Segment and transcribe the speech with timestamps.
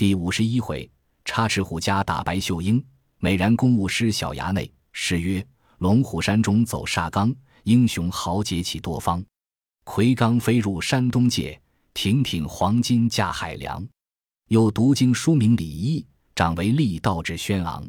[0.00, 0.90] 第五十一回，
[1.26, 2.82] 插翅虎家打白秀英，
[3.18, 4.72] 美髯公务师小衙内。
[4.92, 9.22] 诗曰：龙虎山中走沙冈，英雄豪杰起多方。
[9.84, 11.60] 魁罡飞入山东界，
[11.92, 13.86] 挺挺黄金架海梁。
[14.48, 17.86] 又读经书名礼义，长为力道之轩昂。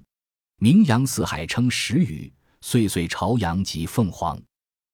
[0.58, 4.38] 名扬四海称时雨，岁岁朝阳及凤凰。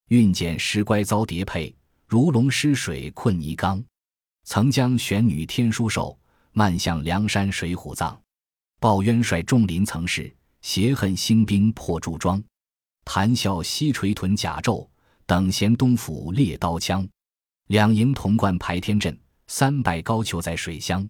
[0.09, 1.75] 运检石乖遭叠配，
[2.05, 3.83] 如龙失水困泥缸。
[4.43, 6.15] 曾将玄女天书授，
[6.57, 8.19] 漫向梁山水浒藏。
[8.79, 12.43] 报冤率众林曾事，挟恨兴兵破祝庄。
[13.05, 14.87] 谈笑西垂屯甲胄，
[15.27, 17.07] 等闲东府猎刀枪。
[17.67, 19.15] 两营同贯排天阵，
[19.45, 21.07] 三百高俅在水乡。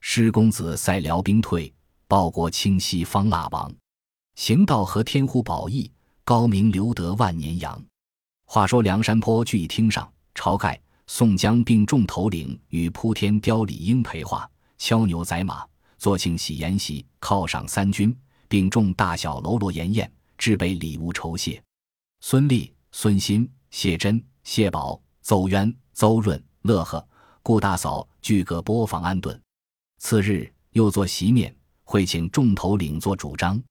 [0.00, 1.72] 施公子塞辽兵退，
[2.08, 3.72] 报国清西方腊王。
[4.34, 5.88] 行道和天呼保义，
[6.24, 7.80] 高明留得万年扬。
[8.44, 15.62] 话说梁山坡聚义厅上，晁盖、宋江并众头领与扑天雕李应陪话，敲牛宰马，
[15.98, 18.16] 坐庆喜筵席，犒赏三军，
[18.48, 21.62] 并众大小喽啰筵宴，置备礼物酬谢。
[22.20, 27.06] 孙立、孙新、谢珍、谢宝、邹渊、邹润、乐呵、
[27.42, 29.38] 顾大嫂俱各播房安顿。
[29.98, 33.62] 次日又做席面，会请众头领做主张。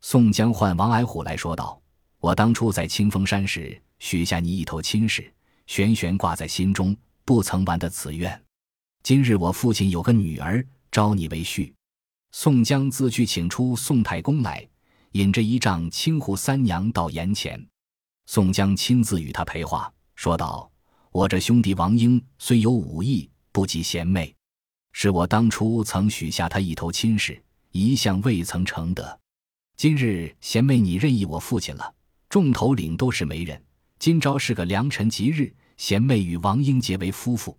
[0.00, 1.80] 宋江唤王矮虎来说道
[2.18, 5.32] ：“我当初在清风山时许下你一头亲事，
[5.68, 8.44] 悬悬挂在心中，不曾完的此愿。
[9.02, 11.72] 今日我父亲有个女儿，招你为婿。”
[12.32, 14.68] 宋江自去请出宋太公来，
[15.12, 17.66] 引着一丈青扈三娘到檐前。
[18.26, 20.70] 宋江亲自与他陪话，说道
[21.10, 24.34] ：“我这兄弟王英虽有武艺，不及贤妹，
[24.92, 29.18] 是我当初曾许下他一头亲事，一向未曾成得。”
[29.78, 31.94] 今日贤妹你任意我父亲了，
[32.28, 33.58] 众头领都是媒人。
[33.98, 37.56] 今朝是个良辰吉日，贤妹与王英结为夫妇。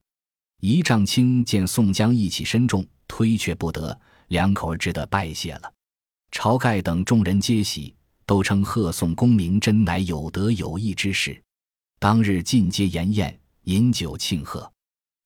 [0.62, 5.74] 一丈青见宋江义气深重，推却不得，两口只得拜谢了。
[6.32, 11.42] 晁盖等众人皆喜，都称贺宋公明真乃有德有义之士。
[11.98, 14.70] 当日进阶筵宴，饮酒庆贺。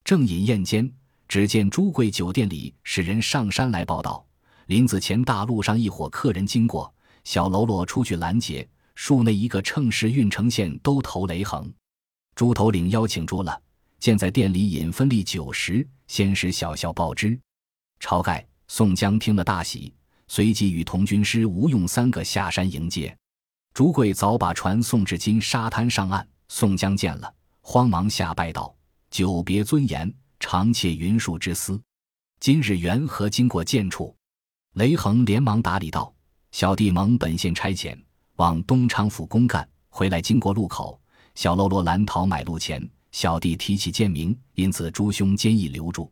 [0.04, 0.92] 正饮宴间，
[1.28, 4.24] 只见朱贵酒店里使人上山来报道。
[4.68, 6.94] 临子前大路上一伙客人经过，
[7.24, 8.68] 小喽啰出去拦截。
[8.94, 11.74] 树内一个称是郓城县都头雷横，
[12.36, 13.60] 朱头领邀请住了，
[14.04, 17.40] 现在店里饮分利酒食，先使小校报之。
[18.02, 19.94] 晁盖、宋江听了大喜，
[20.28, 23.18] 随即与同军师吴用三个下山迎接。
[23.74, 28.76] 朱贵早把船送至金沙滩上岸，宋江见了，慌忙下拜道
[29.10, 31.82] ：“久别尊严，长窃云树之思，
[32.42, 34.14] 今日缘何经过见处？”
[34.76, 36.14] 雷横连忙打理道
[36.52, 37.98] ：“小弟蒙本县差遣，
[38.36, 41.00] 往东昌府公干，回来经过路口，
[41.36, 46.12] 小喽啰拦讨买路钱，小弟提起贱名，因此诸兄坚意留住。”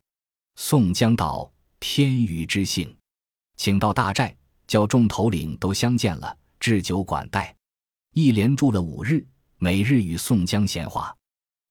[0.56, 1.51] 宋江道
[1.81, 2.95] ：“天宇之幸，
[3.57, 4.34] 请到大寨，
[4.67, 7.53] 叫众头领都相见了，置酒管待。”
[8.16, 9.25] 一连住了五日，
[9.57, 11.13] 每日与宋江闲话。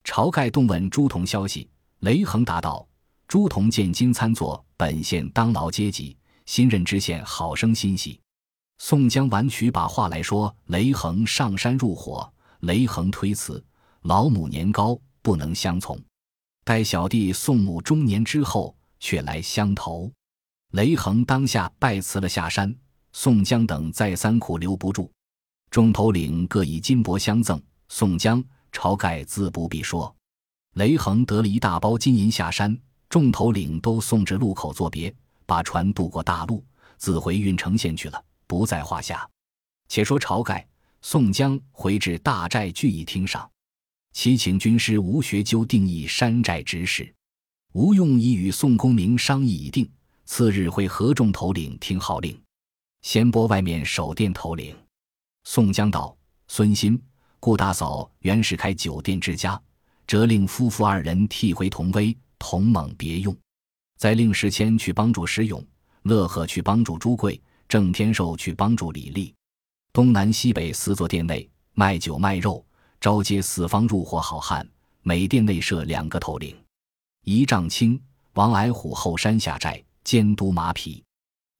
[0.05, 1.71] 晁盖动问朱仝消息，
[2.01, 2.87] 雷横答道
[3.29, 6.17] ：“朱仝见金参座本县当劳阶级。”
[6.47, 8.19] 新任知县好生欣喜，
[8.79, 12.29] 宋江婉曲把话来说：雷横上山入伙，
[12.61, 13.65] 雷横推辞，
[14.03, 15.99] 老母年高不能相从，
[16.65, 20.11] 待小弟宋母中年之后，却来相投。
[20.73, 22.75] 雷横当下拜辞了下山，
[23.13, 25.11] 宋江等再三苦留不住，
[25.71, 30.15] 众头领各以金帛相赠，宋江、晁盖自不必说。
[30.75, 32.79] 雷横得了一大包金银下山，
[33.09, 35.13] 众头领都送至路口作别。
[35.45, 36.65] 把船渡过大路，
[36.97, 39.29] 自回郓城县去了，不在话下。
[39.89, 40.65] 且说晁盖、
[41.03, 43.51] 宋江回至大寨聚义厅上，
[44.13, 47.13] 齐请军师吴学究定义山寨之事。
[47.73, 49.89] 吴用已与宋公明商议已定，
[50.25, 52.39] 次日会合众头领听号令。
[53.03, 54.77] 先拨外面守店头领。
[55.45, 56.17] 宋江道
[56.49, 57.01] ：“孙新、
[57.39, 59.61] 顾大嫂原是开酒店之家，
[60.07, 63.35] 责令夫妇二人替回同威、同猛别用。”
[63.97, 65.65] 再令石谦去帮助石勇，
[66.03, 69.33] 乐呵去帮助朱贵，郑天寿去帮助李立。
[69.93, 72.65] 东南西北四座店内卖酒卖肉，
[73.01, 74.67] 招接四方入伙好汉。
[75.03, 76.55] 每店内设两个头领，
[77.25, 77.99] 一丈青、
[78.35, 81.03] 王矮虎后山下寨监督马匹；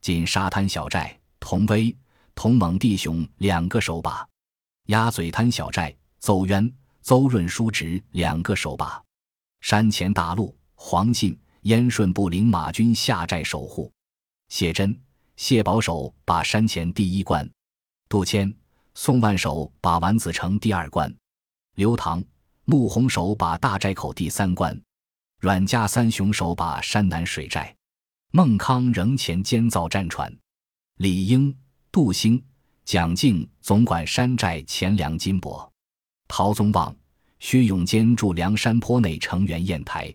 [0.03, 1.97] 进沙滩小寨童威、
[2.35, 4.27] 童猛弟兄两个手把；
[4.89, 6.71] 鸭嘴滩小寨邹渊、
[7.01, 9.03] 邹润叔侄两个手把；
[9.63, 11.39] 山前大路黄信。
[11.65, 13.93] 燕顺部领马军下寨守护，
[14.49, 14.99] 谢珍、
[15.37, 17.47] 谢保守把山前第一关，
[18.09, 18.51] 杜迁、
[18.95, 21.15] 宋万守把丸子城第二关，
[21.81, 22.23] 刘唐、
[22.67, 24.79] 穆弘守把大寨口第三关，
[25.39, 27.75] 阮家三雄守把山南水寨，
[28.33, 30.31] 孟康仍前监造战船。
[30.97, 31.57] 李应、
[31.91, 32.45] 杜兴、
[32.85, 35.67] 蒋敬总管山寨钱粮金帛。
[36.29, 36.95] 陶宗旺、
[37.39, 40.15] 薛永坚驻梁山坡内成员砚台。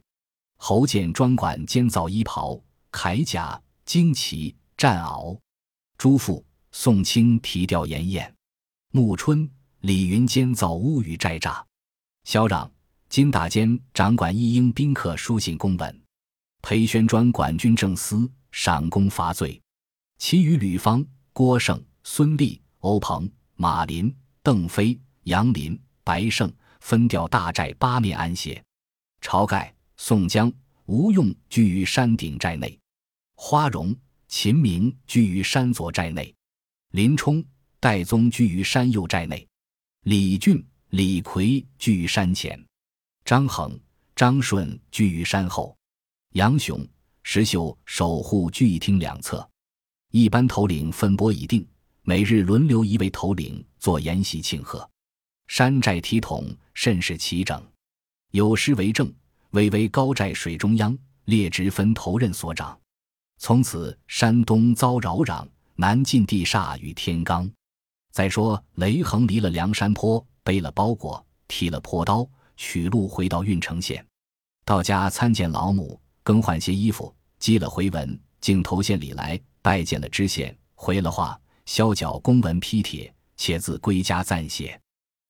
[0.57, 2.61] 侯建专管监造衣袍、
[2.91, 5.35] 铠甲、旌旗、战鳌。
[5.97, 8.31] 朱富、宋清提调盐砚。
[8.91, 9.49] 暮春，
[9.85, 11.63] 李云监造屋宇寨栅。
[12.23, 12.71] 萧让、
[13.07, 16.01] 金大坚掌管一应宾客书信公文。
[16.63, 19.61] 裴宣专管军政司，赏功罚罪。
[20.17, 24.11] 其余吕方、郭盛、孙立、欧鹏、马林、
[24.41, 28.59] 邓飞、杨林、白胜分调大寨八面安歇。
[29.21, 30.51] 晁盖、宋江、
[30.87, 32.75] 吴用居于山顶寨内，
[33.35, 33.95] 花荣、
[34.27, 36.33] 秦明居于山左寨内，
[36.89, 37.45] 林冲、
[37.79, 39.47] 戴宗居于山右寨内，
[40.05, 42.63] 李俊、李逵居于山前，
[43.23, 43.75] 张衡、
[44.15, 45.75] 张顺居于山后，
[46.33, 46.87] 杨雄、
[47.23, 49.49] 石秀守护聚义厅两侧。
[50.11, 51.67] 一般头领分拨已定，
[52.03, 54.87] 每日轮流一位头领做筵席庆贺。
[55.47, 57.59] 山寨体统甚是齐整，
[58.29, 59.11] 有诗为证
[59.57, 62.79] ：“巍巍高寨水中央，列职分头任所长。
[63.39, 67.51] 从此山东遭扰攘，南进地煞与天罡。”
[68.15, 72.25] 再说雷横离了梁山坡，背了包裹，提了破刀，
[72.55, 74.05] 取路回到郓城县，
[74.63, 79.37] 到家参见老母，更换些衣服，寄了回文，竟投县里来。
[79.61, 84.79] 拜见了知县，回了话，削缴公文批帖，且自归家暂歇。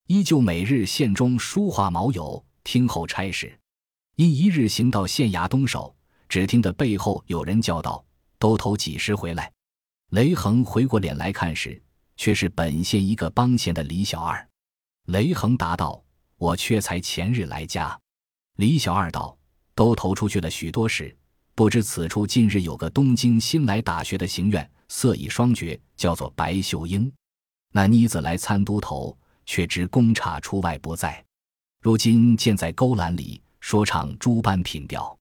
[0.06, 3.60] 依旧每日县中书画毛友，听候差事。
[4.16, 5.96] 因一日行到县衙东首，
[6.30, 8.06] 只听得背后有人叫道
[8.38, 9.52] ：“都头几时回来？”
[10.14, 11.82] 雷横回过脸来看时，
[12.18, 14.48] 却是本县一个帮闲的李小二。
[15.08, 16.04] 雷横答道
[16.38, 18.00] ：“我缺才前日来家。”
[18.58, 19.38] 李小二道
[19.76, 21.16] ：“都投出去了许多事。”
[21.56, 27.10] 不知此处近日有个东京新来打学的行院，色艺双绝，叫做白秀英。
[27.72, 31.24] 那妮子来参都头，却知公差出外不在。
[31.82, 35.18] 如今见在勾栏里说唱诸般品调，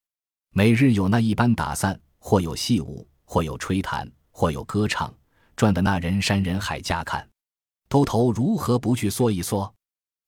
[0.50, 5.14] 每日有那一般打散，或有戏舞，或有吹弹，或有歌唱，
[5.56, 7.28] 转得那人山人海家看。
[7.88, 9.72] 都头如何不去缩一缩？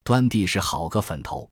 [0.05, 1.51] 端地是好个粉头。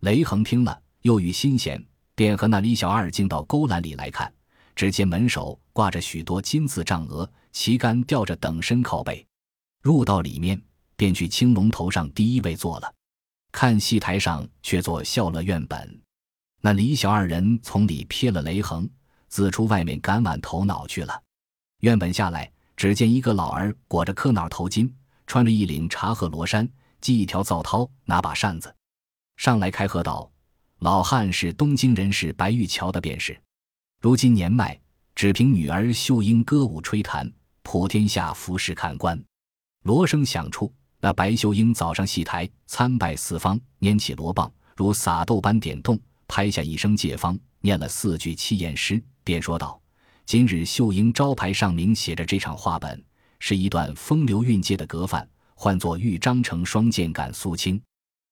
[0.00, 1.84] 雷横听了，又遇新鲜。
[2.14, 4.30] 便和那李小二进到勾栏里来看，
[4.74, 9.26] 只见门首挂着许多金字帐额，旗杆吊着等身靠背。
[9.82, 10.60] 入到里面，
[10.96, 12.94] 便去青龙头上第一位坐了。
[13.52, 16.00] 看戏台上却坐笑乐院本。
[16.60, 18.88] 那李小二人从里瞥了雷横，
[19.28, 21.22] 自出外面赶晚头脑去了。
[21.80, 24.90] 院本下来，只见一个老儿裹着磕脑头巾，
[25.26, 26.66] 穿着一领茶褐罗衫，
[27.02, 28.74] 系一条皂绦，拿把扇子，
[29.36, 30.32] 上来开喝道。
[30.78, 33.38] 老汉是东京人士白玉桥的便是，
[34.00, 34.80] 如今年迈，
[35.14, 37.30] 只凭女儿秀英歌舞吹弹，
[37.62, 39.22] 普天下服侍看官。
[39.82, 49.78] 锣声响处，那白秀英早上戏台参拜四方，拈起锣棒，如撒豆般点动，拍下一声借方，念了四句七言诗，便说道
[50.30, 53.04] ：“今日秀英招牌上明写着这场话本，
[53.40, 57.82] 是一段风流韵界的格范，唤作豫章城双剑赶苏青。”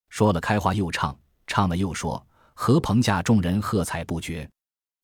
[0.09, 1.19] 说了开话又唱，
[1.49, 2.25] 唱了又说。
[2.55, 4.49] 何鹏驾众人喝彩不绝，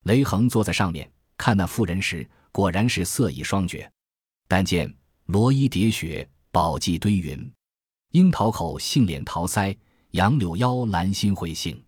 [0.05, 3.91] 雷横坐在上面看那妇人时，果然是色艺双绝。
[4.47, 4.95] 但见
[5.27, 7.53] 罗衣叠雪，宝髻堆云，
[8.13, 9.77] 樱桃口，杏脸桃腮，
[10.13, 11.85] 杨柳腰，兰心会杏。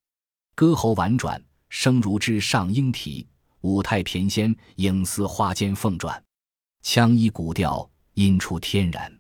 [0.57, 3.25] 歌喉婉转，声如之上莺啼；
[3.67, 6.23] 舞态翩跹，影似花间凤转。
[6.83, 9.13] 腔衣古调，音出天然。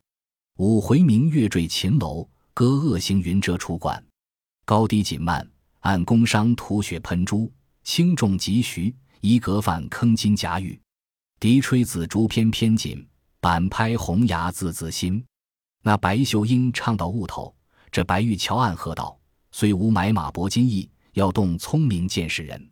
[0.58, 4.00] 五回明月坠秦楼，歌恶行云遮楚馆。
[4.64, 5.44] 高低紧慢。
[5.80, 10.80] 按宫商吐血喷珠，轻重急徐，一格范铿金夹玉，
[11.38, 13.06] 笛吹紫竹翩翩紧，
[13.40, 15.24] 板拍红牙字字新。
[15.82, 17.54] 那白秀英唱到悟头，
[17.92, 19.16] 这白玉桥暗喝道
[19.52, 22.70] ：“虽无买马铂金意，要动聪明见识人。”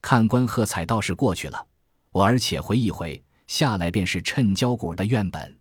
[0.00, 1.66] 看官喝彩倒是过去了，
[2.10, 5.58] 我儿且回一回，下来便是趁交鼓的院本。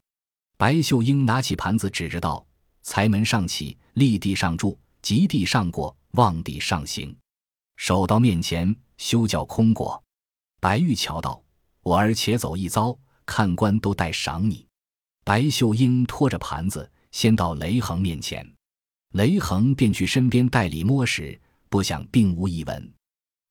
[0.57, 2.45] 白秀英拿起盘子指着道
[2.81, 7.15] ：“财门上起，立地上柱，极地上过。”望地上行，
[7.75, 10.01] 手到面前，休叫空过。
[10.59, 11.43] 白玉桥道
[11.83, 14.65] ：“我儿且走一遭，看官都待赏你。”
[15.23, 18.51] 白秀英拖着盘子，先到雷横面前，
[19.11, 21.39] 雷横便去身边代理摸时，
[21.69, 22.93] 不想并无一文。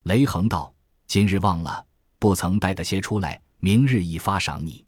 [0.03, 0.73] 雷横道
[1.07, 1.85] ：“今日忘了，
[2.19, 4.85] 不曾带的些出来，明日一发赏你。”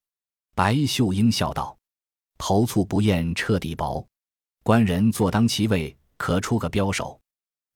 [0.53, 1.77] 白秀英笑道
[2.37, 4.05] ：“头醋不厌彻底薄，
[4.61, 7.17] 官人坐当其位，可出个标手。”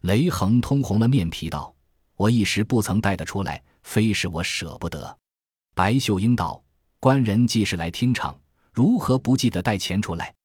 [0.03, 1.73] 雷横通红了面皮道
[2.17, 5.17] ：“我一时不曾带得出来，非是我舍不得。”
[5.73, 6.61] 白秀英道
[6.99, 8.37] ：“官人既是来听唱，
[8.73, 10.35] 如何不记得带钱出来？”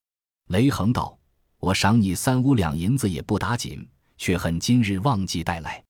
[0.47, 1.19] 雷横道
[1.59, 3.85] ：“我赏你三五两银子也不打紧，
[4.17, 5.83] 却恨今日忘记带来。”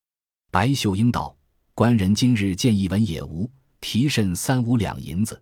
[0.49, 1.33] 白秀英道
[1.79, 5.41] ：“官人今日见一文也无，提甚三五两银子？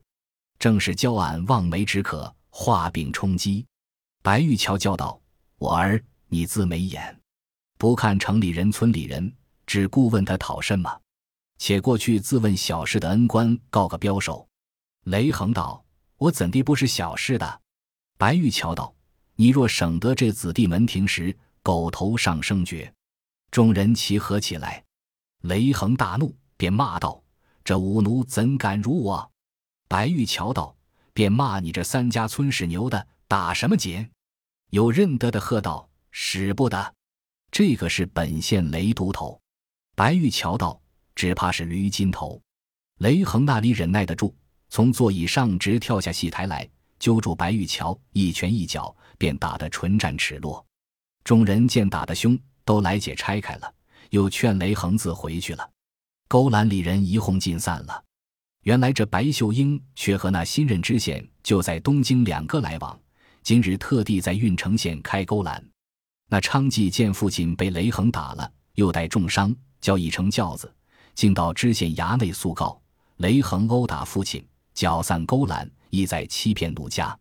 [0.60, 3.66] 正是教俺望梅止渴，画饼充饥。”
[4.22, 5.20] 白玉桥叫道
[5.58, 7.20] ：“我儿，你自没眼，
[7.80, 9.34] 不看城里人、村里人，
[9.66, 11.02] 只顾问他讨甚么？
[11.58, 14.48] 且过去自问小事的恩官，告个标手。”
[15.06, 15.84] 雷横道
[16.18, 17.62] ：“我怎地不是小事的？”
[18.16, 18.94] 白玉桥道。
[19.38, 22.94] 你若省得这子弟门庭时，狗头上生绝。
[23.50, 24.84] 众人齐合起来，
[25.42, 27.24] 雷横大怒，便骂道
[27.64, 29.32] ：“这五奴怎敢辱我？”
[29.88, 30.76] 白玉桥道
[31.14, 34.10] ：“便骂你这三家村使牛的，打什么紧？”
[34.72, 36.94] 有认得的喝道：“使不得！
[37.52, 39.40] 这个是本县雷都头。”
[39.96, 40.82] 白玉桥道
[41.16, 42.42] ：“只怕是驴金头。”
[43.00, 44.36] 雷横那里忍耐得住，
[44.70, 46.68] 从座椅上直跳下戏台来。
[47.00, 50.66] 揪住白玉桥，一拳一脚，便打得唇战齿落。
[51.24, 53.72] 众人见打得凶，都来解拆开了，
[54.10, 55.70] 又劝雷横子回去了。
[56.28, 58.04] 勾栏里人一哄尽散了。
[58.64, 63.00] 原来这白秀英却和那新任知县就在东京两个来往，
[63.44, 65.64] 今日特地在郓城县开勾栏。
[66.30, 70.74] 那昌妓见父亲被雷横打了，又带重伤，叫一乘轿子，
[71.16, 72.82] 竟到知县衙内诉告
[73.18, 75.70] 雷横殴打父亲，搅散勾栏。
[75.90, 77.18] 意在欺骗奴家，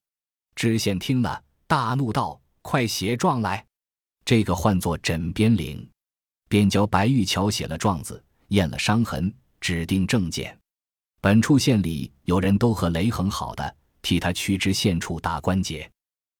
[0.57, 3.65] 知县听了，大怒道：“快写状来！”
[4.27, 5.89] 这个唤作枕边铃，
[6.49, 10.57] 便教白玉桥写了状子，验了伤痕，指定证件。
[11.21, 15.91] 本处县里有人都和雷横好的，替他去知县处打关节。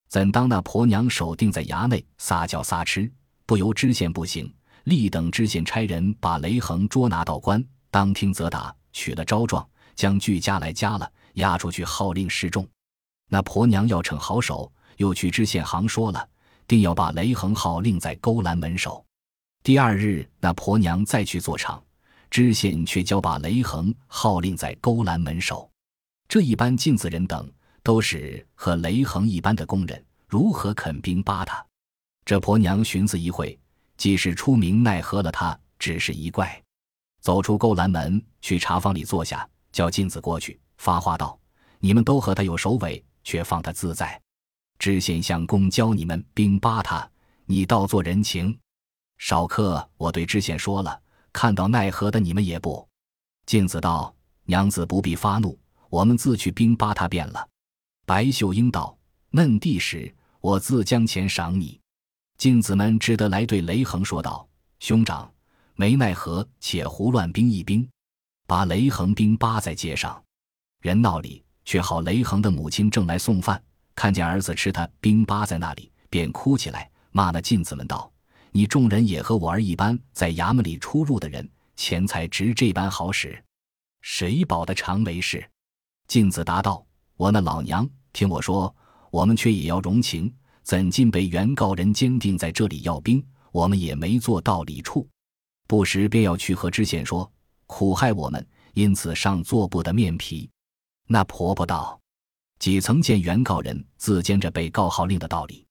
[0.09, 3.11] 怎当那婆娘手定在衙内撒娇撒痴，
[3.45, 4.53] 不由知县不行，
[4.85, 11.11] 立等知县差人把雷横捉拿到官，当听责打，取了招状，将具家来家了。
[11.37, 12.67] 押出去号令示众，
[13.29, 16.27] 那婆娘要逞好手，又去知县行说了，
[16.67, 19.05] 定要把雷横号令在勾栏门首。
[19.67, 21.83] 第二日，那婆娘再去做场，
[22.31, 25.69] 知县却教把雷横号令在勾栏门首。
[26.29, 27.51] 这一般进子人等
[27.83, 31.67] 都是和雷横一般的工人，如何肯兵扒他？
[32.25, 33.59] 这婆娘寻思一会，
[33.97, 36.63] 即使出名，奈何了他，只是一怪。
[37.21, 40.61] 走出勾栏门，去茶房里坐下，叫进子过去。
[40.77, 41.37] 发话道
[41.81, 44.23] ：“你们都和他有首尾，却放他自在。
[44.79, 47.11] 知县相公教你们兵扒他，
[47.47, 48.57] 你倒做人情。
[49.19, 51.01] 少客，我对知县说了，
[51.33, 52.87] 看到奈何的你们也不。”
[53.47, 55.59] 镜子道：“娘子不必发怒，
[55.89, 57.49] 我们自去兵扒他便了。”
[58.05, 58.97] 白秀英道
[59.31, 61.81] ：“嫩地时，我自将钱赏你。”
[62.39, 64.47] 镜子们只得来对雷横说道
[64.79, 65.33] ：“兄长，
[65.75, 67.89] 没奈何，且胡乱兵一兵，
[68.47, 70.23] 把雷横兵扒在街上。”
[70.83, 73.61] 人闹里，却好雷横的母亲正来送饭，
[73.95, 78.11] 看见儿子吃他兵扒在那里，便哭起来，骂那镜子们道
[78.57, 81.47] ：“你众人也和我儿一般，在衙门里出入的人，
[81.77, 83.39] 钱财值这般好使，
[84.01, 85.47] 谁保得长为事？”
[86.09, 86.83] 镜子答道
[87.19, 88.75] ：“我那老娘听我说，
[89.11, 93.23] 我们却也要容情，怎禁被原告人坚定在这里要兵？
[93.53, 95.07] 我们也没做道理处，
[95.67, 97.31] 不时便要去和知县说，
[97.67, 100.49] 苦害我们，因此上做不得面皮。”
[101.07, 102.01] 那婆婆道
[102.59, 105.67] ：“几曾见原告人自兼着被告号令的道理？”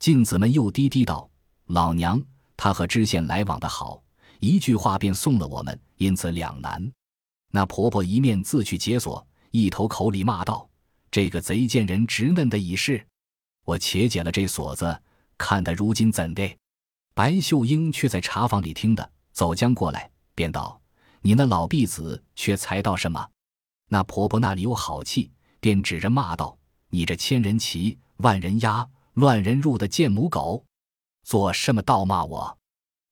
[0.00, 1.28] 镜子们又低低道
[1.72, 2.22] ：“老娘
[2.54, 4.02] 他和知县来往的好，
[4.40, 6.92] 一句话便送了我们，因此两难。”
[7.50, 10.68] 那婆婆一面自去解锁，一头口里骂道
[11.10, 13.02] ：“这个贼贱人直嫩的已是！
[13.64, 15.00] 我且解了这锁子，
[15.38, 16.58] 看他如今怎的？”
[17.14, 20.78] 白秀英却在茶房里听的，走将过来，便道
[21.22, 23.26] ：“你那老婢子却才到什么？”
[23.88, 26.58] 那婆婆那里有好气，便指着骂道
[26.90, 30.66] ：“你这千人骑，万人压，乱人入的贱母狗，
[31.22, 32.58] 做什么倒骂我？”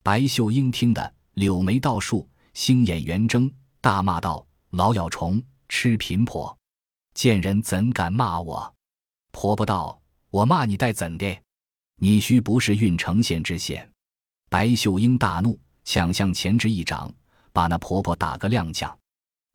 [0.02, 3.50] 白秀英听得柳眉倒竖，星眼圆睁，
[3.80, 6.56] 大骂道：“老咬虫，吃贫婆，
[7.14, 8.74] 贱人怎敢骂我？”
[9.32, 10.00] 婆婆道
[10.30, 11.38] ：“我骂你待怎的？
[11.96, 13.88] 你须不是郓城县知县。”
[14.48, 17.12] 白秀英大怒，抢向前之一掌，
[17.52, 18.92] 把那婆婆打个踉跄。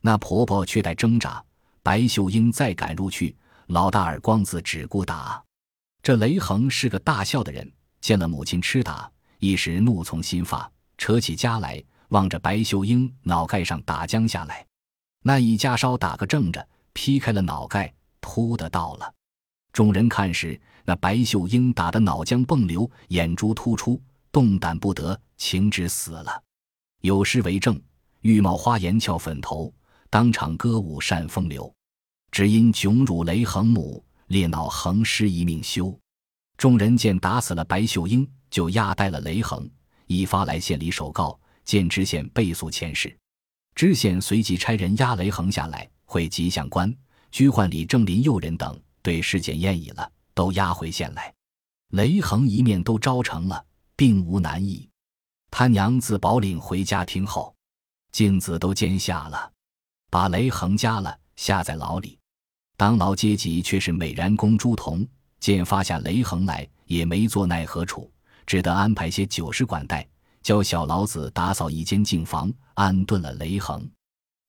[0.00, 1.44] 那婆婆却待挣扎，
[1.82, 3.36] 白秀英再赶入去，
[3.66, 5.42] 老大耳光子只顾打。
[6.02, 7.70] 这雷横是个大笑的人，
[8.00, 14.66] 见了母亲吃打，一时怒从心发，扯起家来，望着白秀英脑盖上打将下来。
[15.22, 19.12] 那一家稍打个正着，劈开了脑盖，扑的到了。
[19.72, 24.00] 众人看时，那白秀英打得脑浆迸流，眼珠突出，
[24.30, 26.42] 动弹不得，情之死了。
[27.02, 27.80] 有诗为证：
[28.22, 29.72] 玉帽花颜俏粉头。
[30.08, 31.70] 当场歌舞扇风流。
[32.30, 35.98] 只因囧辱雷横母，烈恼横尸一命休。
[36.56, 39.68] 众人见打死了白秀英，就押带了雷横，
[40.06, 43.14] 一发来县里首告，见知县备诉前事。
[43.74, 46.94] 知县随即差人押雷横下来，会吉祥官、
[47.30, 51.32] 居宦李正林右人等，对事件验已了，都押回县来。
[51.90, 54.88] 雷横一面都招成了，并无难意。
[55.50, 57.54] 他娘自宝岭回家听后，
[58.12, 59.52] 镜子都尖下了，
[60.10, 62.18] 把雷横夹了，下在牢里。
[62.78, 65.06] 当牢阶级却是美髯公朱仝，
[65.46, 68.10] 见发下雷横来，也没做奈何处，
[68.48, 70.04] 只得安排些酒食管待，
[70.42, 73.88] 教小老子打扫一间净房，安顿了雷横。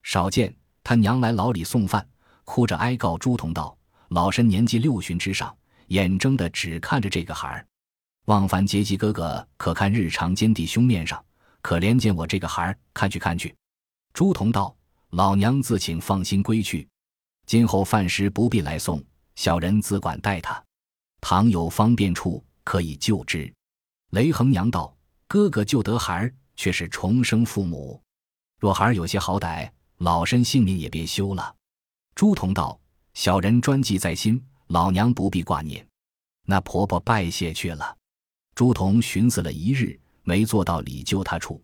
[0.01, 0.51] 少见
[0.83, 2.03] 他娘来牢里送饭，
[2.45, 3.77] 哭着哀告朱仝道
[4.09, 5.55] ：“老身年纪六旬之上。”
[5.89, 7.67] 眼睁的只看着这个孩儿，
[8.25, 11.23] 望凡阶级哥哥可看日常见弟兄面上，
[11.61, 13.55] 可怜见我这个孩儿，看去看去。
[14.13, 14.75] 朱仝道
[15.13, 16.89] ：“老娘自请放心归去，
[17.45, 18.99] 今后饭食不必来送，
[19.35, 20.59] 小人自管待他。
[21.29, 23.53] 倘有方便处，可以救之。”
[24.15, 24.95] 雷横娘道
[25.27, 28.01] ：“哥哥救得孩儿，却是重生父母。
[28.57, 31.53] 若孩儿有些好歹，老身性命也别休了。”
[32.15, 32.79] 朱仝道
[33.13, 35.85] ：“小人专记在心。”老娘不必挂念，
[36.45, 37.97] 那婆婆拜谢去了。
[38.55, 41.61] 朱仝寻思了一日，没做到礼救他处。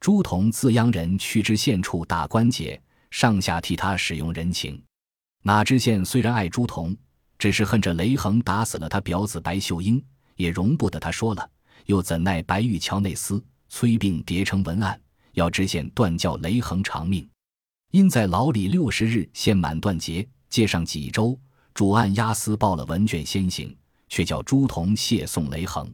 [0.00, 2.82] 朱仝自央人去知县处打关节，
[3.12, 4.82] 上下替他使用人情。
[5.42, 6.96] 哪知县虽然爱朱仝，
[7.38, 10.02] 只是恨着雷横打死了他表子白秀英，
[10.36, 11.50] 也容不得他说了。
[11.86, 15.00] 又怎奈白玉桥内司催病叠成文案，
[15.32, 17.28] 要知县断教雷横偿命。
[17.92, 21.38] 因在牢里六十日，限满断节，借上几周。
[21.72, 23.76] 主案押司报了文卷先行，
[24.08, 25.92] 却叫朱仝谢送雷横。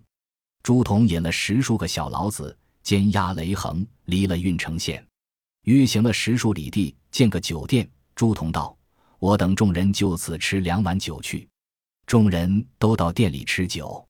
[0.63, 5.05] 朱仝引了十数个小老子，监押雷横，离了郓城县，
[5.65, 7.89] 约行了十数里地，见个酒店。
[8.15, 8.77] 朱仝道
[9.23, 11.49] ：“我等众人就此吃两碗酒去。”
[12.07, 14.05] 众人都到店里吃酒。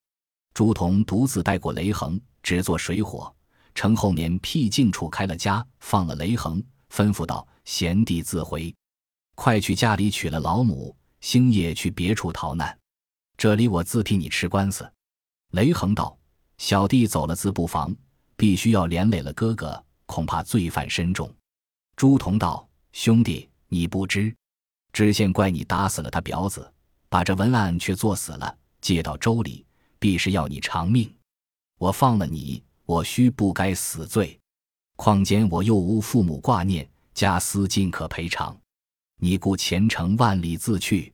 [0.55, 3.31] 朱仝独自带过雷横，只做水火。
[3.75, 8.75] 城后面僻静处开了家，放了雷横，吩咐道：“贤弟自回，
[9.35, 12.77] 快去家里娶了老母。”星夜去别处逃难，
[13.37, 14.91] 这里我自替你吃官司。
[15.51, 16.19] 雷横道
[16.57, 17.95] ：“小弟走了自不妨，
[18.35, 21.31] 必须要连累了哥哥，恐怕罪犯深重。”
[21.97, 24.35] 朱仝道：“兄弟，你不知，
[24.93, 26.71] 知县怪你打死了他表子，
[27.09, 29.65] 把这文案却作死了，借到州里，
[29.99, 31.13] 必是要你偿命。
[31.79, 34.39] 我放了你，我须不该死罪。
[34.97, 38.57] 况且我又无父母挂念，家私尽可赔偿。”
[39.19, 41.13] 你故前程万里自去，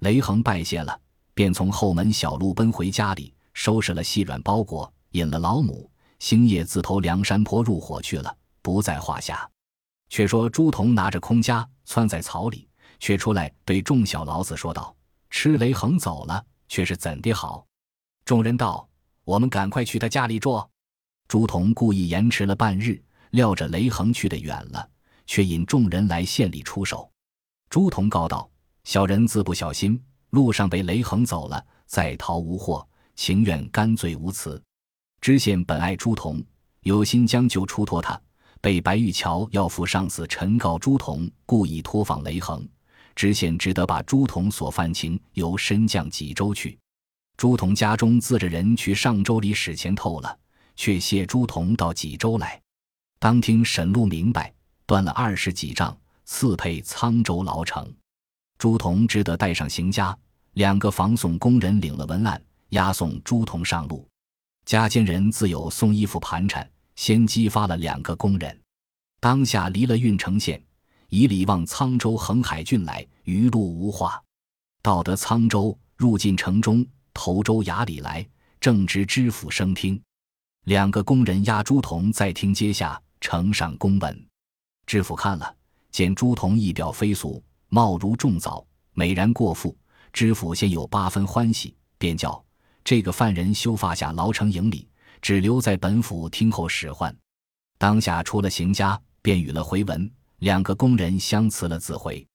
[0.00, 0.98] 雷横拜谢了，
[1.34, 9.48] 便从后门小路奔回家里，收拾了细软包裹，引了老母星夜自投梁山坡入伙去了，不在话下。
[10.08, 12.66] 却说朱仝拿着空家窜在草里，
[13.02, 14.94] 却出来对众小老子说道
[15.28, 17.66] ：“吃雷横走了，却是怎的好？”
[18.24, 18.88] 众人道
[19.26, 20.64] ：“我们赶快去他家里住。”
[21.26, 24.88] 朱仝故意延迟了半日，料着雷横去得远了，
[25.26, 27.10] 却引众人来县里出手。
[27.68, 28.48] 朱仝告道
[28.84, 32.86] ：“小人自不小心，路上被雷横走了，再逃无祸，
[33.16, 34.62] 情愿甘罪无辞。”
[35.20, 36.40] 知县本爱朱仝，
[36.82, 38.20] 有心将就出脱他，
[38.60, 42.64] 被白玉桥要府上司陈告朱仝故意托访雷横，
[43.14, 46.78] 知县只得把朱仝所犯情由身降济州去。
[47.36, 50.38] 朱仝家中自着人去上州里使钱透了，
[50.76, 52.60] 却谢朱仝到济州来。
[53.18, 54.52] 当听沈禄明白，
[54.86, 55.96] 断了二十几丈。
[56.24, 57.92] 赐配沧州牢城，
[58.56, 60.16] 朱仝只得带上行家，
[60.54, 64.08] 两个防送工人领了文案，押送朱仝上路。
[64.64, 68.58] 家间人自有送衣服盘缠，先激发了两个工人。
[69.20, 70.62] 当下离了郓城县，
[71.12, 74.18] 以礼望沧州横海郡来，余路无话。
[74.80, 78.26] 到得沧州，入进城中，投州衙里来，
[78.58, 80.02] 正值知府升听。
[80.64, 84.26] 两个工人押朱仝在厅阶下呈上公文，
[84.86, 85.54] 知府看了。
[85.90, 89.76] 见朱仝仪表非俗，貌如重枣，美然过富。
[90.14, 92.42] 知府先有八分欢喜，便叫
[92.82, 94.88] 这个犯人休发下牢城营里，
[95.20, 97.14] 只留在本府听候使唤。
[97.76, 100.10] 当下出了行家，便与了回文。
[100.42, 102.26] 两个工人相辞了，自回。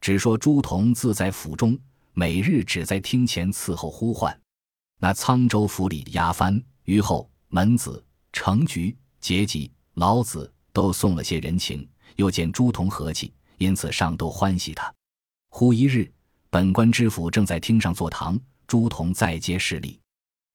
[0.00, 1.78] 只说朱仝自在府中，
[2.14, 4.34] 每日只在厅前伺候呼唤。
[4.98, 11.86] 那沧州府里押藩、虞后、门子、程局、节级、老子都送了些人情。
[12.16, 14.90] 又见朱仝和气，因此上都欢喜他。
[15.50, 16.10] 忽一日，
[16.48, 20.00] 本官知府正在厅上坐堂，朱仝在街侍立。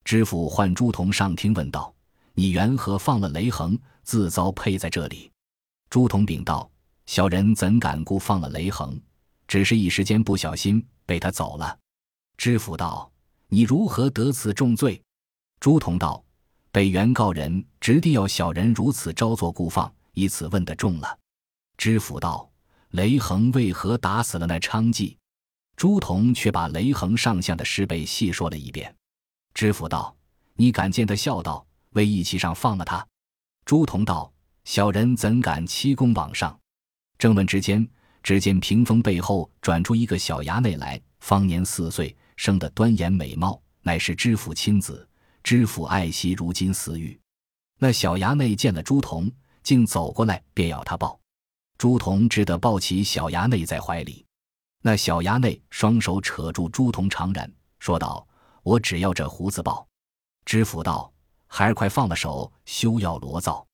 [0.03, 1.93] 知府唤朱仝上厅，问道
[2.33, 5.31] ：“你缘何放了雷横，自遭配在这里？”
[5.89, 6.69] 朱仝禀道
[7.05, 8.99] ：“小人怎敢故放了雷横？
[9.47, 11.77] 只是一时间不小心被他走了。
[12.37, 13.11] 知府道
[13.47, 15.01] ：“你如何得此重罪？”
[15.61, 16.23] 朱仝道
[16.71, 21.17] ：“被原告人执地要小人如此招作故放，以此问得重了。”
[21.77, 22.49] 知府道
[22.89, 25.15] ：“雷横为何打死了那娼妓？”
[25.77, 28.95] 朱仝却把雷横上相的事被细说了一遍。
[29.53, 30.15] 知府道
[30.55, 33.05] ：“你敢见他笑道，为义气上放了他？”
[33.63, 34.33] 朱仝道
[34.65, 36.59] ：“小人怎敢欺公罔上？”
[37.17, 37.87] 正问之间，
[38.21, 45.07] 只见屏风背后转出一个小衙内来，方年四岁，生得端严美貌，乃是知府亲子。
[45.43, 47.19] 知府爱惜如金似玉。
[47.77, 51.19] 那小衙内见了朱仝，竟走过来，便要他抱。
[51.77, 54.25] 朱仝只得抱起小衙内在怀里。
[54.81, 57.47] 那小衙内双手扯住朱仝长髯，
[57.79, 58.27] 说道
[58.63, 59.87] ：“我只要这胡子抱。”
[60.45, 61.11] 知府道
[61.47, 63.65] ：“孩儿快放了手，休要罗造。”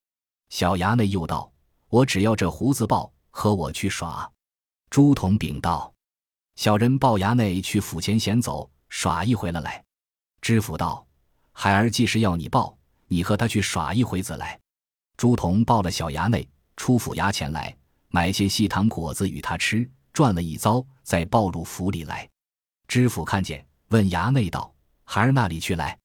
[0.49, 1.51] 小衙内又道
[1.87, 4.29] ：“我只要这胡子抱。”和我去耍，
[4.89, 5.91] 朱仝禀道
[6.55, 9.83] ：“小人抱衙内去府前闲走，耍一回了来。”
[10.41, 11.05] 知府道
[11.53, 14.59] ：“孩儿既是要你抱，你和他去耍一回子来。”
[15.17, 17.75] 朱仝抱了小衙内出府衙前来，
[18.09, 22.29] 买些细糖果子与他吃，转了一遭，再抱入府里来。
[22.87, 24.73] 知府看见，问衙内道
[25.05, 25.97] ：“孩儿那里去来？”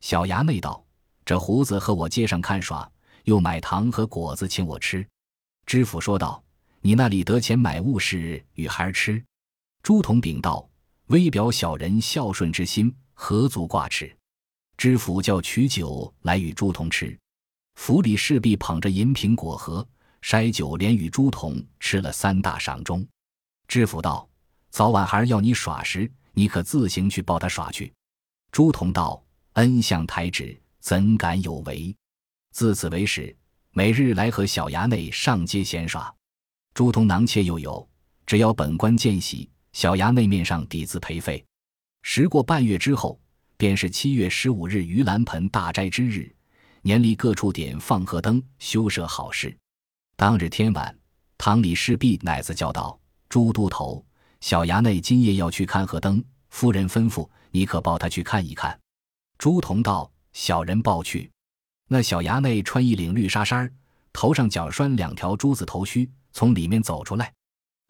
[0.00, 0.84] 小衙内道
[1.24, 2.88] ：“这胡子和我街上看耍，
[3.24, 5.06] 又买糖和果子请我吃。”
[5.64, 6.42] 知府说道。
[6.86, 9.20] 你那里得钱买物事与孩儿吃？
[9.82, 10.70] 朱仝禀道
[11.10, 14.16] ：“微表小人孝顺之心，何足挂齿？”
[14.78, 17.18] 知府叫取酒来与朱仝吃。
[17.74, 19.84] 府里侍婢捧着银瓶果盒，
[20.22, 23.04] 筛酒连与朱仝吃了三大晌钟。
[23.66, 24.28] 知府道
[24.70, 27.92] ：“早晚孩儿要你耍时，你可自行去抱他耍去。”
[28.52, 29.20] 朱仝道
[29.54, 31.92] ：“恩相台旨，怎敢有违？”
[32.54, 33.36] 自此为始，
[33.72, 36.14] 每日来和小衙内上街闲耍。
[36.76, 37.88] 朱同囊妾又有，
[38.26, 41.42] 只要本官见喜，小衙内面上抵字赔费。
[42.02, 43.18] 时过半月之后，
[43.56, 46.30] 便是七月十五日盂兰盆大斋之日，
[46.82, 49.56] 年里各处点放河灯，修设好事。
[50.18, 50.94] 当日天晚，
[51.38, 54.04] 堂里侍婢乃子叫道：“朱都头，
[54.42, 58.78] 小衙内今夜要去看河灯，夫人吩咐你可抱他去看一看。”
[59.38, 61.30] 朱同道：“小人抱去。”
[61.88, 63.74] 那小衙内穿一领绿纱衫，
[64.12, 66.06] 头上角拴两条珠子头须。
[66.36, 67.32] 从里面走出来，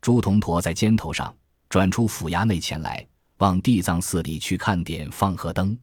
[0.00, 1.36] 朱仝驮在肩头上，
[1.68, 3.04] 转出府衙内前来，
[3.38, 5.76] 往地藏寺里去看点放河灯。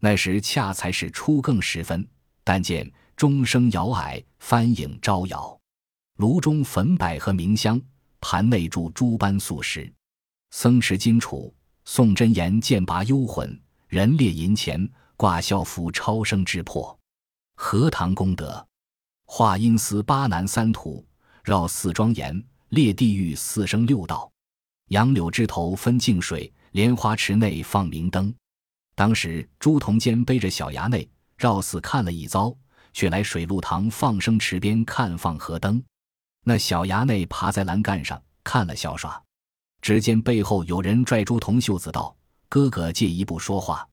[0.00, 2.08] 那时恰才是初更时分，
[2.42, 5.60] 但见钟声摇矮，幡影招摇，
[6.16, 7.78] 炉中焚百合明香，
[8.22, 9.92] 盘内铸诸般素食。
[10.50, 11.52] 僧持金杵，
[11.84, 16.98] 诵真言，剑拔幽魂，人列银钱，挂孝符，超生之魄。
[17.54, 18.66] 荷塘功德，
[19.26, 21.04] 化阴司八难三土。
[21.48, 24.30] 绕四庄严，列地狱四生六道，
[24.88, 28.34] 杨柳枝头分净水，莲花池内放明灯。
[28.94, 31.08] 当时朱仝肩背着小衙内，
[31.38, 32.54] 绕寺看了一遭，
[32.92, 35.82] 却来水陆堂放生池边看放河灯。
[36.44, 39.18] 那小衙内爬在栏杆上看了笑耍，
[39.80, 42.14] 只见背后有人拽朱仝袖子道
[42.50, 43.88] ：“哥哥借一步说话。”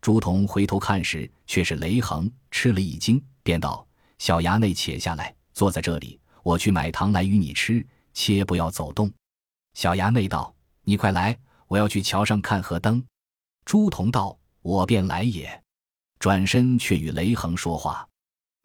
[0.00, 3.84] 朱仝回头看时，却是雷横，吃了一惊，便道
[4.18, 9.10] ：“小衙内且下来，坐在这里。”我去买糖来与你吃，切不要走动。
[9.74, 13.02] 小衙内道：“你快来，我要去桥上看河灯。”
[13.64, 15.62] 朱仝道：“我便来也。”
[16.18, 18.06] 转身却与雷横说话。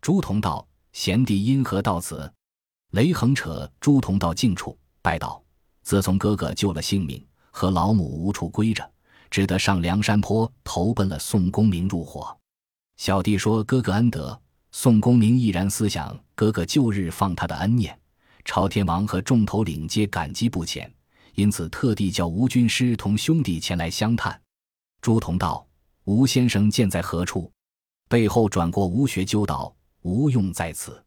[0.02, 2.32] 朱仝道：“贤弟因何到此？”
[2.92, 5.44] 雷横扯朱仝到近处，拜道
[5.84, 8.90] ：“自从哥哥救了性命，和老母无处归着，
[9.30, 12.36] 只得上梁山坡投奔了宋公明入伙。
[12.98, 17.98] 小弟说哥哥恩德。”宋公明毅然思想哥哥旧日放他的恩念，
[18.46, 20.94] 朝天王和众头领皆感激不浅，
[21.34, 24.40] 因此特地叫吴军师同兄弟前来相探。
[25.02, 25.68] 朱仝道
[26.06, 27.52] ：“吴先生见在何处？”
[28.08, 31.04] 背后转过吴学究道：“吴用在此。”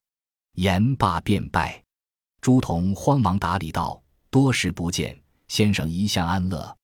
[0.59, 1.81] 言罢便拜。
[2.41, 5.17] 朱仝慌忙打礼道：“多时不见，
[5.47, 6.77] 先生一向安乐。”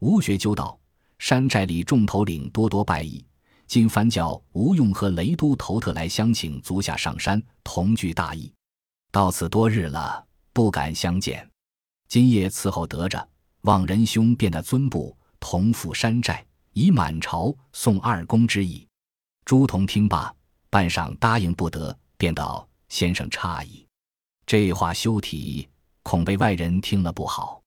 [0.00, 0.78] 吴学究道
[1.18, 3.24] ：“山寨里众头领多多拜矣。”
[3.66, 8.52] 今番叫吴用和雷都头特来相请足下上山同聚大义，
[9.10, 11.48] 到此多日了，不敢相见。
[12.08, 13.28] 今夜伺候得着，
[13.62, 18.86] 望仁兄便得尊部同赴山寨，以满朝送二公之意。
[19.44, 20.32] 朱仝听罢，
[20.70, 23.84] 半晌答应不得，便道：“先生诧异，
[24.46, 25.68] 这话休提，
[26.04, 27.60] 恐被外人听了不好。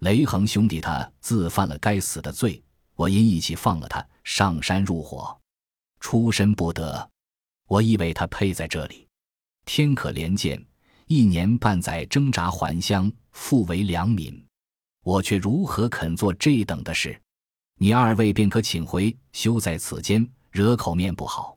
[0.00, 2.60] 雷横兄弟他自犯了该死的罪。”
[2.96, 5.40] 我因一起放了他上山入伙，
[6.00, 7.08] 出身不得，
[7.68, 9.06] 我以为他配在这里。
[9.64, 10.60] 天可怜见，
[11.06, 14.44] 一年半载挣扎还乡，复为良民。
[15.04, 17.16] 我却如何肯做这等的事？
[17.78, 21.56] 你二位便可请回，休在此间惹口面不好。”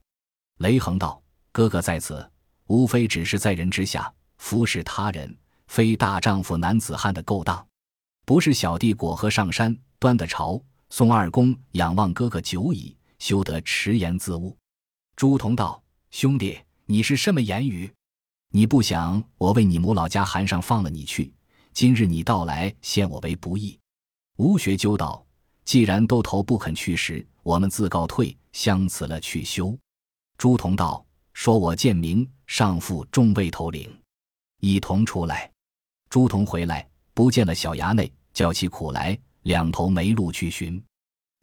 [0.61, 1.19] 雷横道
[1.51, 2.31] ：“哥哥在此，
[2.67, 7.67] 无非只是在人之下服侍他人，非大丈夫男子汉的勾当。
[8.27, 14.57] 不是小弟果河上山端的朝，宋二公仰望哥哥久矣，休得迟言自误。”
[15.15, 17.91] 朱仝道：“兄弟，你是什么言语？
[18.51, 21.31] 你不想我为你母老家寒上放了你去？”
[21.71, 23.79] 今日你到来，陷我为不义。
[24.37, 25.25] 吴学究道
[25.63, 29.77] ：“既然都头不肯去时，我们自告退，相辞了去休。”
[30.37, 33.89] 朱仝道：“说我见明上父众位头领，
[34.59, 35.49] 一同出来。”
[36.09, 40.81] 朱仝回来，不见了小衙内，叫起苦来，两头没路去寻。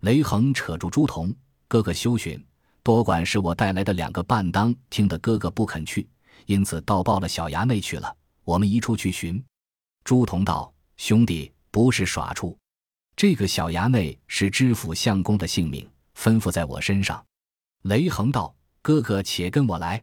[0.02, 1.34] 雷横扯住朱仝
[1.68, 2.44] ：“哥哥休寻，
[2.82, 6.08] 多管是我带来的两个伴当，听得哥哥不肯去，
[6.44, 8.14] 因此倒报了小衙内去了。
[8.44, 9.42] 我们一处去寻。”
[10.04, 12.56] 朱仝道：“兄弟，不是耍处。
[13.16, 17.24] 这个小衙内是知府相公的性命，吩咐在我身上。”
[17.84, 20.02] 雷横道：“哥哥且跟我来。”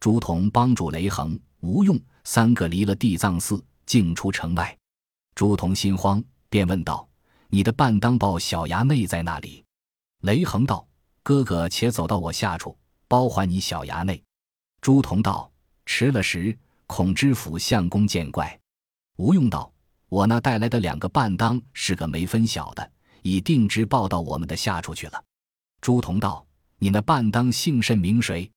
[0.00, 4.76] 朱仝帮助雷横、吴用三个离了地藏寺，径出城外。
[5.34, 7.08] 朱仝心慌，便问道
[7.48, 9.64] ：“你的半当报小衙内在那里？”
[10.22, 10.86] 雷横道
[11.22, 12.76] ：“哥哥且走到我下处，
[13.08, 14.22] 包还你小衙内。”
[14.80, 15.50] 朱仝道
[15.86, 18.58] ：“迟了时，恐知府相公见怪。”
[19.16, 19.72] 吴用道
[20.08, 22.90] ：“我那带来的两个半当是个没分晓的，
[23.22, 25.24] 已定之报到我们的下处去了。”
[25.80, 26.46] 朱仝道
[26.78, 28.50] ：“你那半当姓甚名谁？”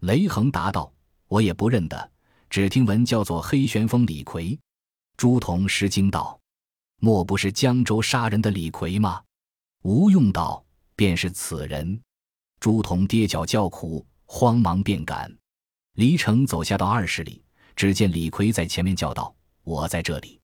[0.00, 0.92] 雷横答道
[1.28, 2.10] ：“我也不认得，
[2.50, 4.58] 只听闻叫做黑旋风李逵。”
[5.16, 6.38] 朱仝失惊道
[6.98, 9.22] ：“莫不是江州杀人的李逵吗？”
[9.82, 10.64] 吴用道
[10.96, 12.00] ：“便是此人。”
[12.58, 15.32] 朱仝跌脚叫苦，慌忙便赶，
[15.92, 17.42] 离城走下到二十里，
[17.76, 19.32] 只见李逵在前面叫道。
[19.62, 20.40] 我在这里，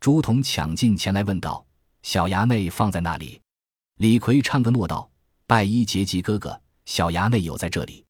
[0.00, 1.66] 朱仝抢进前来问道
[2.02, 3.40] ：“小衙内放在那里？”
[3.98, 5.10] 李逵唱个诺道
[5.46, 8.06] ：“拜一结吉哥哥，小衙内有在这里。”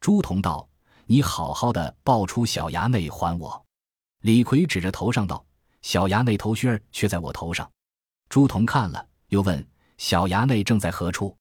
[0.00, 0.68] 朱仝道
[1.06, 3.64] ：“你好好的抱出小衙内还我。”
[4.22, 5.44] 李逵指着头上道
[5.86, 7.70] ：“小衙内头靴儿却在我头上。”
[8.28, 9.64] 朱仝看了，又问
[9.98, 11.36] ：“小衙内正在何处？”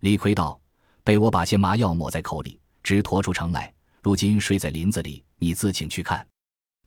[0.00, 0.58] 李逵道
[1.04, 6.26] ：“被我把些麻药抹在口里，直驮出城来，如今睡在林子里，你自请去看。”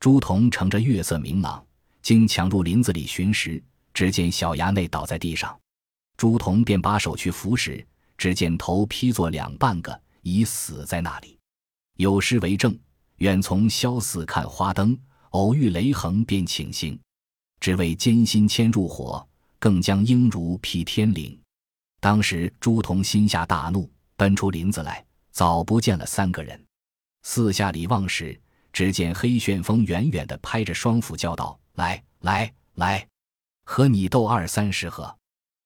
[0.02, 1.64] 朱仝乘着月色明朗，
[2.02, 3.64] 经抢入林子里寻时，
[3.94, 5.56] 只见小衙内倒在地上。
[6.18, 7.86] 朱仝便把手去扶时，
[8.18, 11.38] 只见头劈作两半个，已死在那里。
[11.98, 12.76] 有诗为证
[13.18, 14.98] ：“远从萧寺看花灯，
[15.36, 16.98] 偶遇雷横便请行。
[17.60, 19.28] 只为艰辛牵入火，
[19.60, 21.38] 更将应如劈天灵。”
[22.00, 26.64] 当时朱仝心下大怒，奔出林子来，早不见了三个人。
[27.24, 28.40] 四下里望时，
[28.72, 33.06] 只见黑旋风远远的拍着双斧叫道：“来来来，
[33.66, 35.14] 和你斗二三十合！”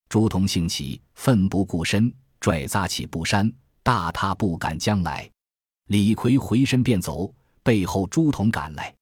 [0.10, 3.52] 朱仝兴起，奋不顾身，拽扎起布衫，
[3.84, 5.30] 大踏步赶将来。
[5.88, 8.96] 李逵回身便走，背后朱仝赶来。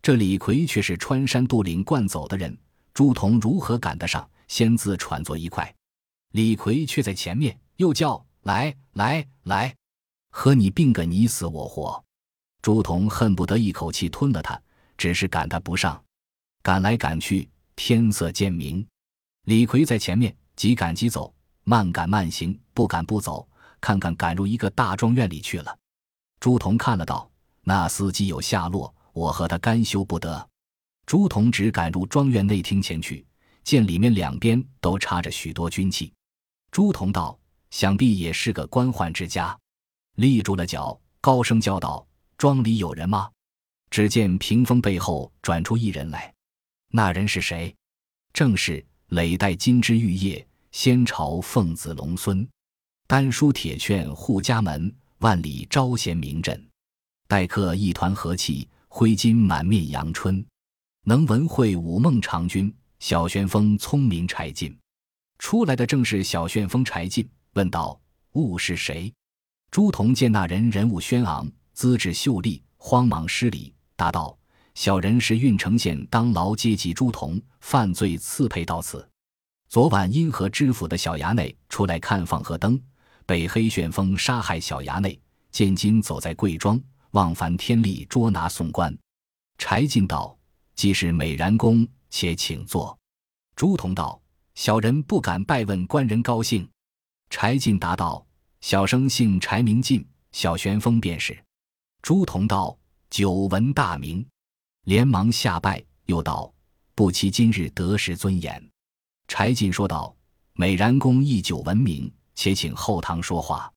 [0.00, 2.56] 这李逵却是穿山渡岭惯走的人，
[2.94, 4.28] 朱仝如何赶得上？
[4.48, 5.74] 先自喘作一块。
[6.32, 9.74] 李逵却在前面，又叫：“来来来，
[10.30, 12.02] 和你并个你死我活！”
[12.62, 14.58] 朱仝恨不得一口气吞了他，
[14.96, 16.02] 只是赶他不上，
[16.62, 18.86] 赶来赶去，天色渐明。
[19.44, 21.32] 李逵在前面，急赶急走，
[21.64, 23.46] 慢赶慢行，不赶不走，
[23.80, 25.78] 看看赶入一个大庄院里去了。
[26.40, 27.30] 朱仝看了道
[27.64, 30.48] ：“那司机有下落，我和他干休不得。”
[31.04, 33.26] 朱仝只赶入庄院内厅前去，
[33.64, 36.12] 见里面两边都插着许多军器。
[36.70, 37.38] 朱仝道
[37.70, 39.58] ：“想必也是个官宦之家。”
[40.16, 42.06] 立住了脚，高声叫道。
[42.36, 43.28] 庄里有人吗？
[43.90, 46.32] 只见屏风背后转出一人来，
[46.90, 47.74] 那人是谁？
[48.32, 52.46] 正是累代金枝玉叶，先朝凤子龙孙，
[53.08, 56.68] 丹书铁券护家门，万里招贤名震。
[57.26, 60.44] 待客一团和气，挥金满面阳春。
[61.04, 64.76] 能文会武孟尝君，小旋风聪明柴进。
[65.38, 67.96] 出来的正是小旋风柴进，问道
[68.34, 69.14] ：“物是谁？”
[69.70, 71.48] 朱仝见那人人物轩昂。
[71.74, 74.36] 资质秀丽，慌忙施礼，答道
[74.74, 79.08] ：“小人是郓城县当劳阶级朱仝，犯罪刺配到此。
[79.68, 82.76] 昨晚因和知府的小衙内出来看放河灯，
[83.24, 85.16] 被黑旋风杀害小衙内。
[85.52, 86.80] 见今走在贵庄，
[87.12, 88.96] 望凡天力捉拿宋官。”
[89.58, 90.36] 柴进道
[90.74, 92.96] ：“既是美髯公，且请坐。”
[93.56, 94.20] 朱仝道
[94.54, 96.68] ：“小人不敢拜问官人高姓。”
[97.30, 98.24] 柴进答道
[98.60, 101.36] ：“小生姓柴，名进，小旋风便是。”
[102.02, 102.78] 朱仝道
[103.10, 104.24] ：“久闻大名。”
[104.86, 106.52] 连忙下拜，又道
[106.94, 108.70] ：“不期今日得失尊严。”
[109.28, 110.16] 柴进说道
[110.54, 113.70] ：“美髯公亦久闻名，且请后堂说话。”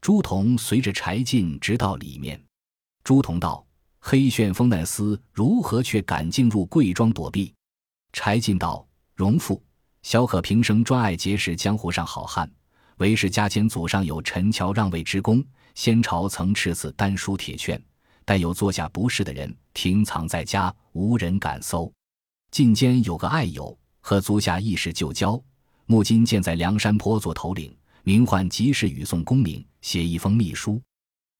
[0.00, 2.42] 朱仝随着柴进直到里面。
[3.08, 3.66] 朱仝道
[4.00, 7.54] ：“黑旋风那厮如何却敢进入贵庄躲避？”
[8.12, 9.64] 柴进道：“荣父，
[10.02, 12.52] 小可平生专爱结识江湖上好汉，
[12.98, 15.42] 为是家前祖上有陈桥让位之功，
[15.74, 17.82] 先朝曾赐此丹书铁券，
[18.26, 21.90] 但有坐下不是的人，停藏在家，无人敢搜。
[22.50, 25.42] 近间有个爱友，和足下义士旧交，
[25.86, 30.78] 目今见在梁山坡做头领，名唤及时雨宋公明，写一封密书，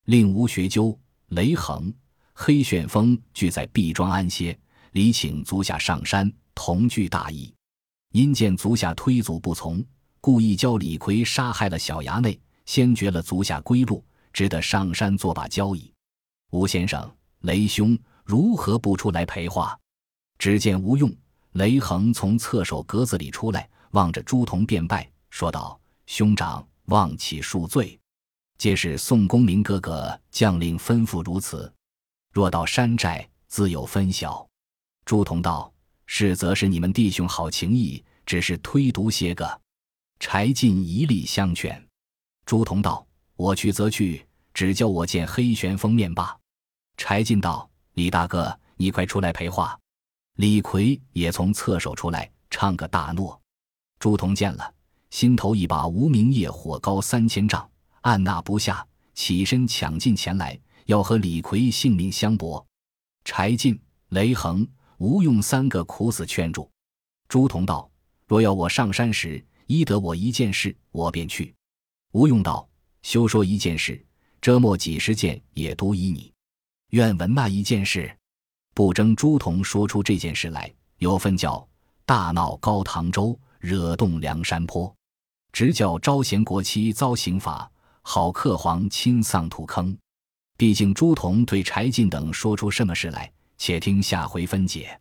[0.06, 1.92] 令吴学究、雷横、
[2.32, 4.58] 黑旋风俱在毕庄安歇，
[4.92, 7.54] 李请足下上山。”同具大义，
[8.10, 9.80] 因见足下推阻不从，
[10.20, 12.36] 故意教李逵杀害了小衙内，
[12.66, 15.92] 先绝了足下归路，只得上山作罢交易。
[16.50, 17.08] 吴先生、
[17.42, 19.78] 雷兄如何不出来陪话？
[20.36, 21.14] 只见吴用、
[21.52, 27.97] 雷横从侧手格子里出来，望着朱仝便拜，说道：“兄长望起恕罪，
[28.58, 31.72] 皆是宋公明哥哥将令吩咐如此。
[32.32, 34.46] 若到山寨，自有分晓。”
[35.06, 35.72] 朱仝道。
[36.10, 39.60] 是，则是你们弟兄好情谊，只是推独些个。
[40.18, 41.86] 柴进以力相劝。
[42.46, 46.34] 朱仝道：“我去则去，只叫我见黑旋风面罢。”
[46.96, 49.78] 柴进道：“李大哥，你快出来陪话。”
[50.36, 53.38] 李逵也从侧手出来，唱个大诺。
[53.98, 54.74] 朱仝见了，
[55.10, 57.70] 心头一把无名业火高三千丈，
[58.08, 62.66] 按捺不下，起身抢进前来，要和李逵性命相搏。
[63.22, 64.66] 柴进、雷横。
[64.96, 66.68] 吴用三个苦死劝住，
[67.28, 67.88] 朱仝道
[68.26, 71.54] ：“若要我上山时，依得我一件事，我便去。”
[72.10, 72.68] 吴用道
[73.02, 74.04] ：“休说一件事，
[74.40, 76.32] 折磨几十件也独依你。
[76.90, 78.12] 愿闻那一件事。”
[78.74, 81.68] 不争朱仝说出这件事来，有份叫
[82.04, 84.92] 大闹高唐州，惹动梁山坡，
[85.52, 87.70] 直叫招贤国戚遭刑罚，
[88.10, 89.94] 好客皇亲丧土坑。
[90.56, 93.30] 毕竟朱仝对柴进等说出什么事来。
[93.58, 94.98] 且听下回分解。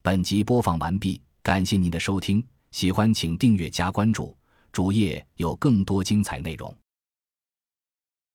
[0.00, 4.34] 本集播放完毕，感谢您的收听，喜欢请订阅加关注，
[4.72, 6.74] 主页有更多精彩内容。